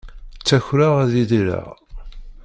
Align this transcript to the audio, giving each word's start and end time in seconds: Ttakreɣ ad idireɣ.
Ttakreɣ 0.39 0.93
ad 1.03 1.13
idireɣ. 1.23 1.69